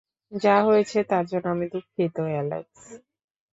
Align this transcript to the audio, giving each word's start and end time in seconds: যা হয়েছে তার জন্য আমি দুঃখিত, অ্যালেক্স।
যা 0.31 0.55
হয়েছে 0.67 0.97
তার 1.11 1.25
জন্য 1.31 1.45
আমি 1.47 1.65
দুঃখিত, 1.73 2.15
অ্যালেক্স। 2.27 2.81